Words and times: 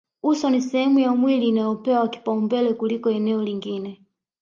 Uso 0.23 0.49
ni 0.49 0.61
sehemu 0.61 0.99
ya 0.99 1.15
mwili 1.15 1.47
inayopewa 1.47 2.07
kipaumbele 2.09 2.73
kuliko 2.73 3.09
eneo 3.09 3.41
lingine 3.43 4.01